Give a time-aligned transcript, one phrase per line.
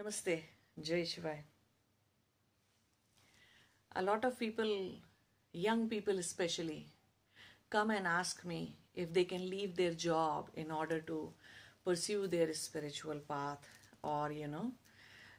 [0.00, 0.40] Namaste,
[0.80, 1.36] Jai Shivai.
[3.96, 4.92] A lot of people,
[5.52, 6.86] young people especially,
[7.68, 11.32] come and ask me if they can leave their job in order to
[11.84, 13.68] pursue their spiritual path,
[14.02, 14.72] or you know,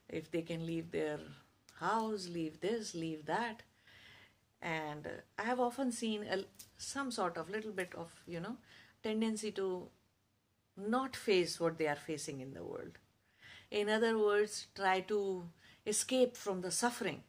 [0.10, 1.20] if they can leave their
[1.80, 3.64] house, leave this, leave that.
[4.62, 5.10] And
[5.40, 6.44] I have often seen a,
[6.78, 8.58] some sort of little bit of, you know,
[9.02, 9.88] tendency to
[10.78, 13.01] not face what they are facing in the world.
[13.72, 15.48] In other words, try to
[15.88, 17.24] escape from the suffering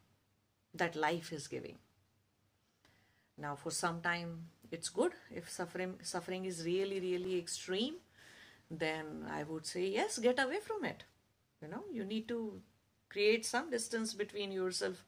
[0.75, 1.79] that life is giving.
[3.39, 5.13] Now, for some time, it's good.
[5.31, 7.97] If suffering, suffering is really, really extreme,
[8.71, 11.05] then I would say, yes, get away from it.
[11.63, 12.61] You know, you need to
[13.09, 15.05] create some distance between yourself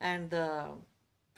[0.00, 0.68] and the,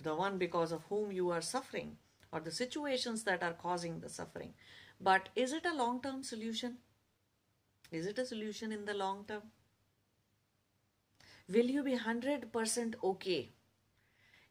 [0.03, 1.97] the one because of whom you are suffering
[2.33, 4.55] or the situations that are causing the suffering.
[5.01, 6.79] But is it a long term solution?
[7.95, 9.43] Is it a solution in the long term?
[11.49, 13.51] Will you be 100% okay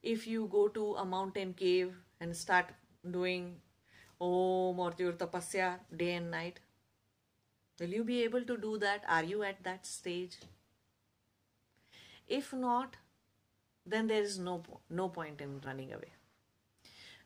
[0.01, 2.67] if you go to a mountain cave and start
[3.17, 3.55] doing
[4.21, 6.61] Om or tapasya day and night?
[7.81, 9.03] Will you be able to do that?
[9.09, 10.37] Are you at that stage?
[12.27, 12.95] If not,
[13.85, 16.13] then there is no, no point in running away.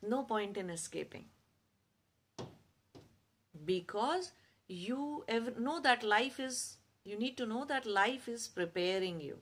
[0.02, 1.26] No point in escaping.
[3.66, 4.32] Because
[4.68, 5.24] you
[5.58, 9.38] know that life is, you need to know that life is preparing you.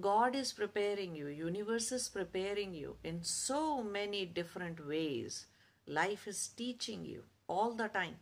[0.00, 5.46] God is preparing you, universe is preparing you in so many different ways.
[5.86, 8.16] Life is teaching you all the time.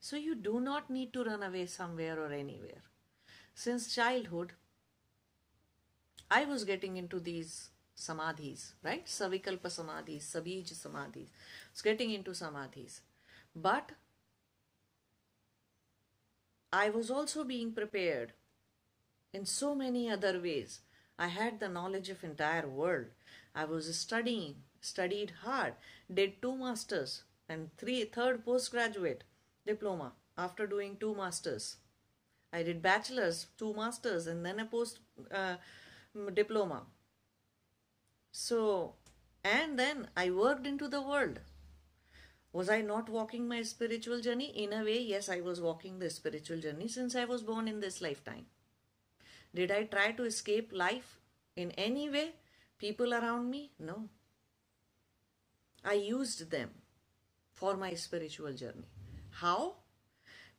[0.00, 2.82] So you do not need to run away somewhere or anywhere.
[3.54, 4.52] Since childhood,
[6.30, 9.06] I was getting into these samadhis, right?
[9.06, 11.28] Savikalpa samadhis, Sabij samadhis.
[11.28, 13.00] I was getting into samadhis.
[13.56, 13.92] But
[16.72, 18.34] I was also being prepared
[19.32, 20.80] in so many other ways.
[21.18, 23.06] I had the knowledge of entire world.
[23.54, 25.74] I was studying, studied hard,
[26.12, 29.24] did two masters and three third postgraduate
[29.66, 31.76] diploma after doing two masters.
[32.52, 35.00] I did bachelor's, two masters, and then a post
[35.30, 35.56] uh,
[36.34, 36.82] diploma.
[38.30, 38.94] So,
[39.42, 41.40] and then I worked into the world.
[42.52, 44.46] Was I not walking my spiritual journey?
[44.64, 47.80] In a way, yes, I was walking the spiritual journey since I was born in
[47.80, 48.46] this lifetime.
[49.54, 51.18] Did I try to escape life
[51.56, 52.32] in any way?
[52.78, 53.72] People around me?
[53.78, 54.08] No.
[55.84, 56.70] I used them
[57.52, 58.88] for my spiritual journey.
[59.30, 59.74] How?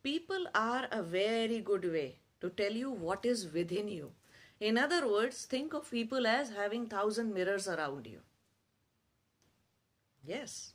[0.04, 4.12] People are a very good way to tell you what is within you.
[4.60, 8.20] In other words, think of people as having thousand mirrors around you.
[10.24, 10.74] Yes.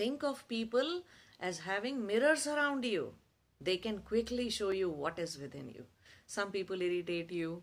[0.00, 1.02] Think of people
[1.48, 3.12] as having mirrors around you.
[3.60, 5.84] They can quickly show you what is within you.
[6.26, 7.62] Some people irritate you,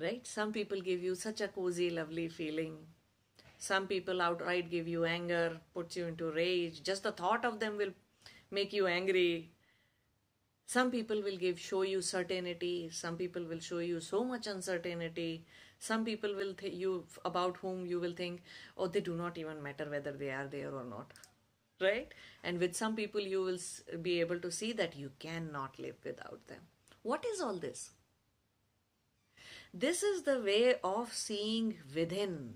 [0.00, 0.26] right?
[0.26, 2.78] Some people give you such a cozy, lovely feeling.
[3.58, 6.82] Some people outright give you anger, puts you into rage.
[6.82, 7.92] Just the thought of them will
[8.50, 9.50] make you angry.
[10.66, 12.88] Some people will give show you certainty.
[12.90, 15.44] Some people will show you so much uncertainty.
[15.78, 18.42] Some people will th- you about whom you will think,
[18.76, 21.12] oh, they do not even matter whether they are there or not,
[21.80, 22.12] right?
[22.42, 23.58] And with some people, you will
[24.02, 26.60] be able to see that you cannot live without them.
[27.02, 27.90] What is all this?
[29.72, 32.54] This is the way of seeing within.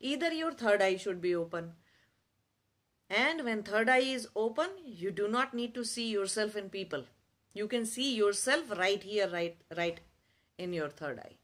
[0.00, 1.72] Either your third eye should be open.
[3.10, 7.04] And when third eye is open, you do not need to see yourself in people.
[7.54, 10.00] You can see yourself right here, right, right
[10.58, 11.36] in your third eye.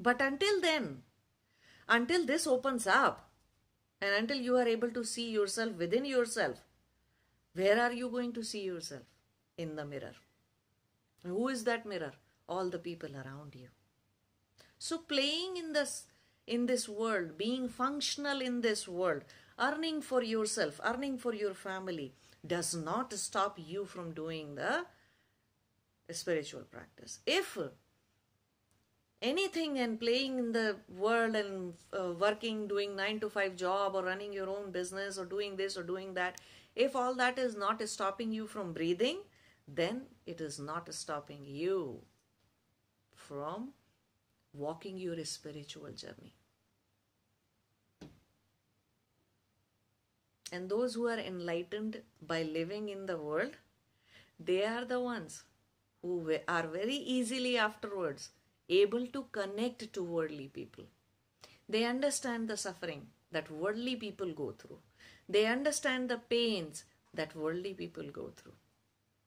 [0.00, 1.02] But until then,
[1.88, 3.30] until this opens up,
[4.00, 6.58] and until you are able to see yourself within yourself,
[7.54, 9.02] where are you going to see yourself?
[9.56, 10.14] In the mirror.
[11.22, 12.12] Who is that mirror?
[12.48, 13.68] All the people around you.
[14.78, 16.04] So playing in this
[16.46, 19.22] in this world, being functional in this world,
[19.58, 22.12] earning for yourself, earning for your family,
[22.46, 24.84] does not stop you from doing the
[26.12, 27.20] spiritual practice.
[27.26, 27.56] If
[29.24, 34.04] anything and playing in the world and uh, working, doing nine to five job or
[34.04, 36.40] running your own business or doing this or doing that,
[36.76, 39.20] if all that is not stopping you from breathing,
[39.66, 42.00] then it is not stopping you
[43.14, 43.70] from
[44.52, 46.34] walking your spiritual journey.
[50.52, 53.56] And those who are enlightened by living in the world,
[54.38, 55.42] they are the ones
[56.02, 58.30] who are very easily afterwards
[58.68, 60.84] able to connect to worldly people.
[61.68, 64.78] They understand the suffering that worldly people go through.
[65.28, 68.52] They understand the pains that worldly people go through.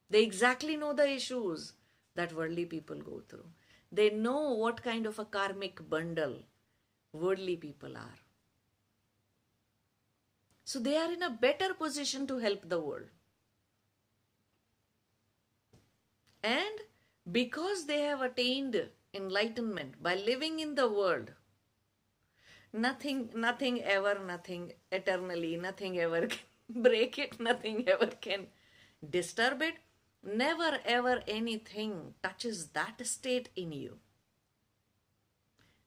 [0.09, 1.73] They exactly know the issues
[2.15, 3.45] that worldly people go through.
[3.91, 6.43] They know what kind of a karmic bundle
[7.13, 8.19] worldly people are.
[10.63, 13.07] So they are in a better position to help the world.
[16.43, 16.81] And
[17.31, 21.31] because they have attained enlightenment by living in the world,
[22.71, 28.47] nothing, nothing ever, nothing eternally, nothing ever can break it, nothing ever can
[29.17, 29.75] disturb it.
[30.23, 33.99] Never ever anything touches that state in you.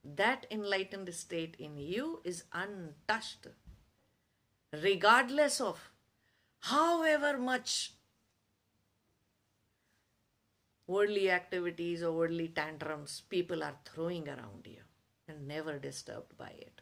[0.02, 3.48] That enlightened state in you is untouched,
[4.72, 5.90] regardless of
[6.60, 7.92] however much
[10.90, 14.82] worldly activities or worldly tantrums people are throwing around you
[15.28, 16.80] and never disturbed by it.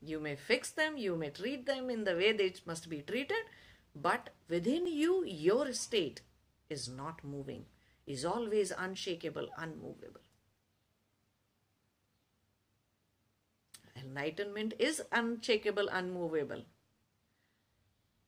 [0.00, 3.50] You may fix them, you may treat them in the way they must be treated,
[3.94, 6.20] but within you, your state
[6.68, 7.64] is not moving,
[8.06, 10.20] is always unshakable, unmovable.
[13.96, 16.62] Enlightenment is unshakable, unmovable.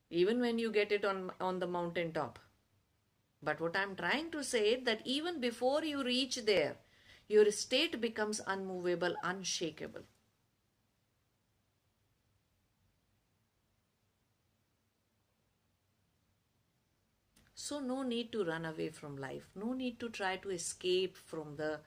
[0.09, 2.39] Even when you get it on, on the mountain top.
[3.43, 6.77] But what I'm trying to say is that even before you reach there,
[7.29, 10.03] your state becomes unmovable, unshakable.
[17.57, 21.57] So, no need to run away from life, no need to try to escape from
[21.57, 21.81] the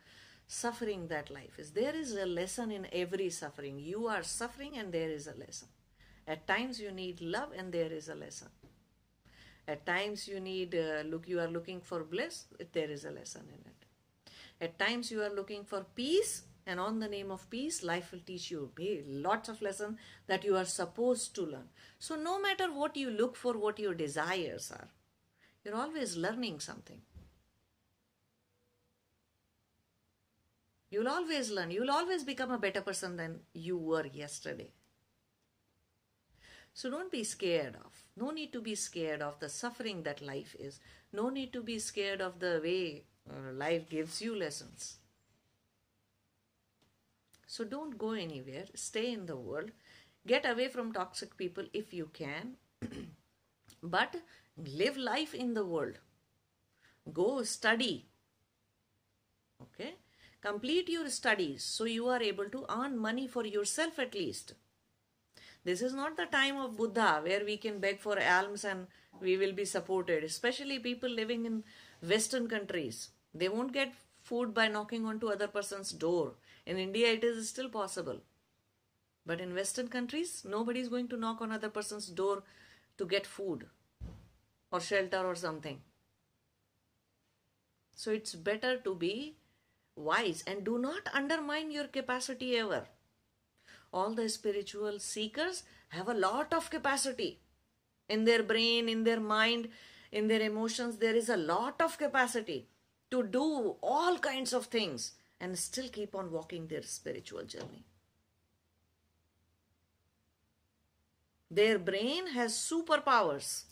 [0.47, 1.71] suffering that life is.
[1.71, 3.79] There is a lesson in every suffering.
[3.79, 5.69] You are suffering, and there is a lesson.
[6.27, 8.49] At times, you need love, and there is a lesson.
[9.69, 11.27] At times, you need uh, look.
[11.27, 12.45] You are looking for bliss.
[12.73, 13.85] There is a lesson in it.
[14.59, 18.23] At times, you are looking for peace, and on the name of peace, life will
[18.25, 18.71] teach you
[19.07, 21.69] lots of lessons that you are supposed to learn.
[21.99, 24.87] So, no matter what you look for, what your desires are,
[25.63, 27.01] you're always learning something.
[30.89, 31.69] You'll always learn.
[31.69, 34.71] You'll always become a better person than you were yesterday.
[36.79, 38.03] So don't be scared of.
[38.15, 40.79] No need to be scared of the suffering that life is.
[41.11, 44.95] No need to be scared of the way uh, life gives you lessons.
[47.47, 48.63] So don't go anywhere.
[48.75, 49.71] Stay in the world.
[50.25, 52.55] Get away from toxic people if you can.
[53.83, 54.15] but
[54.77, 55.99] live life in the world
[57.13, 58.05] go study
[59.61, 59.95] okay
[60.41, 64.53] complete your studies so you are able to earn money for yourself at least
[65.63, 68.87] this is not the time of buddha where we can beg for alms and
[69.21, 71.63] we will be supported especially people living in
[72.13, 76.33] western countries they won't get food by knocking onto other person's door
[76.65, 78.21] in india it is still possible
[79.25, 82.41] but in western countries nobody is going to knock on other person's door
[82.97, 83.65] to get food
[84.71, 85.81] or shelter or something.
[87.95, 89.35] So it's better to be
[89.95, 92.85] wise and do not undermine your capacity ever.
[93.91, 97.39] All the spiritual seekers have a lot of capacity
[98.07, 99.69] in their brain, in their mind,
[100.11, 100.97] in their emotions.
[100.97, 102.67] There is a lot of capacity
[103.11, 107.85] to do all kinds of things and still keep on walking their spiritual journey.
[111.49, 113.63] Their brain has superpowers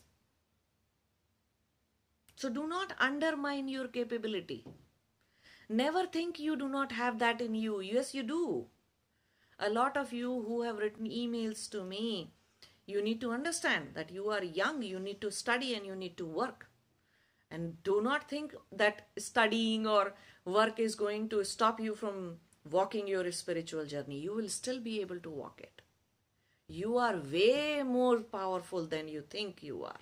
[2.37, 4.63] so do not undermine your capability.
[5.68, 7.80] Never think you do not have that in you.
[7.81, 8.68] Yes, you do.
[9.59, 12.31] A lot of you who have written emails to me,
[12.85, 16.16] you need to understand that you are young, you need to study and you need
[16.18, 16.69] to work.
[17.49, 20.14] And do not think that studying or
[20.45, 22.37] work is going to stop you from
[22.69, 24.19] walking your spiritual journey.
[24.19, 25.81] You will still be able to walk it.
[26.68, 29.99] You are way more powerful than you think you are.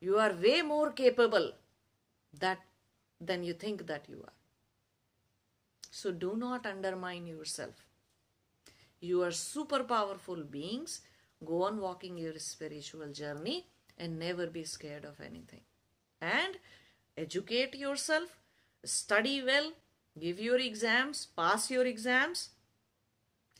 [0.00, 1.52] You are way more capable
[2.38, 2.58] that
[3.20, 4.32] than you think that you are.
[5.90, 7.89] So do not undermine yourself.
[9.00, 11.00] You are super powerful beings.
[11.44, 13.66] Go on walking your spiritual journey
[13.96, 15.62] and never be scared of anything.
[16.20, 16.58] And
[17.16, 18.38] educate yourself,
[18.84, 19.72] study well,
[20.18, 22.50] give your exams, pass your exams,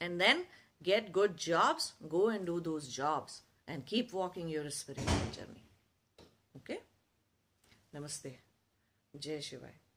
[0.01, 0.45] and then
[0.83, 1.95] get good jobs.
[2.07, 5.65] Go and do those jobs and keep walking your spiritual journey.
[6.57, 6.81] Okay?
[7.95, 8.33] Namaste.
[9.19, 9.90] Jai Shivai.